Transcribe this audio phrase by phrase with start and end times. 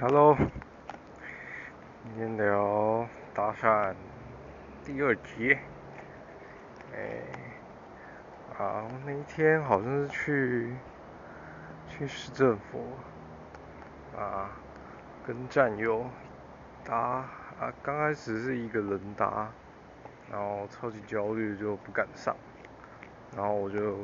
[0.00, 0.36] Hello，
[2.04, 3.92] 今天聊搭讪
[4.84, 5.58] 第二集。
[6.94, 7.18] 哎，
[8.56, 10.76] 啊，那一天好像是去
[11.88, 12.80] 去市政府
[14.16, 14.50] 啊，
[15.26, 16.06] 跟战友
[16.84, 16.96] 搭
[17.58, 19.50] 啊，刚开始是一个人搭，
[20.30, 22.36] 然后超级焦虑就不敢上，
[23.36, 23.96] 然后我就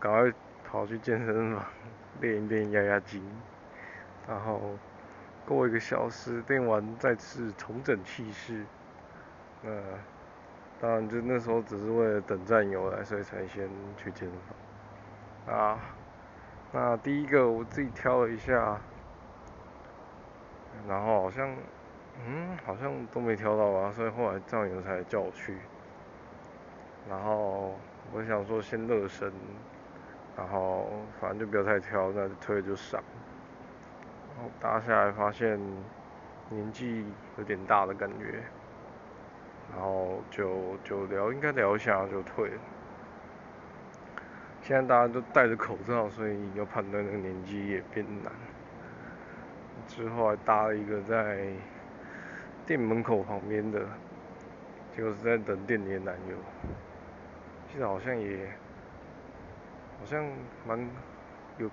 [0.00, 0.32] 赶快
[0.68, 1.64] 跑去健身房
[2.20, 3.22] 练一练压压惊。
[4.28, 4.60] 然后
[5.46, 8.66] 过一个小时练完再次重整气势，
[9.64, 9.82] 呃，
[10.78, 14.32] 当然就那时候只是为了等战友来，所以才先去健身
[15.46, 15.56] 房。
[15.56, 15.78] 啊，
[16.70, 18.78] 那第一个我自己挑了一下，
[20.86, 21.56] 然后好像，
[22.26, 25.56] 嗯，好像都没挑到吧，所以后来战友才叫我去。
[27.08, 27.74] 然后
[28.12, 29.32] 我想说先热身，
[30.36, 30.86] 然后
[31.18, 33.02] 反正就不要太挑，那就推就上。
[34.60, 35.58] 搭下来发现
[36.50, 37.04] 年纪
[37.36, 38.42] 有点大的感觉，
[39.72, 42.60] 然后就就聊，应该聊一下就退了。
[44.62, 48.32] 现在大家都戴着口罩，所以要判断那个年纪也变难。
[49.86, 51.50] 之后还搭了一个在
[52.66, 53.80] 店门口旁边的，
[54.94, 56.36] 结果是在等店里的男友。
[57.68, 58.46] 现在好像也
[59.98, 60.24] 好像
[60.66, 60.78] 蛮
[61.58, 61.70] 有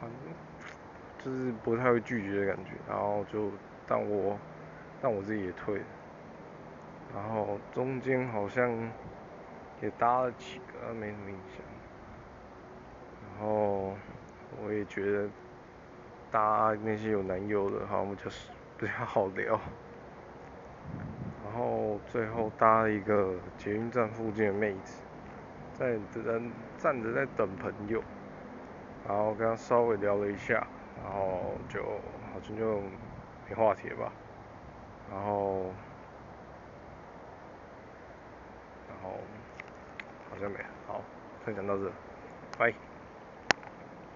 [0.00, 0.10] 蛮。
[1.24, 3.52] 就是不太会拒绝的感觉，然后就
[3.86, 4.36] 但我
[5.00, 5.86] 但我自己也退了，
[7.14, 8.92] 然后中间好像
[9.80, 11.64] 也搭了几个，没什么印象，
[13.20, 13.96] 然后
[14.58, 15.30] 我也觉得
[16.28, 19.60] 搭那些有男友的好像就是比较好聊，
[21.44, 25.02] 然后最后搭了一个捷运站附近的妹子，
[25.72, 28.02] 在等站着在等朋友，
[29.04, 30.66] 然后跟她稍微聊了一下。
[30.94, 31.82] 然后就
[32.32, 32.80] 好像就
[33.48, 34.12] 没话题吧，
[35.08, 35.74] 然后
[38.88, 39.18] 然后
[40.28, 41.02] 好像没，好，
[41.44, 41.92] 分享到这，
[42.56, 42.91] 拜。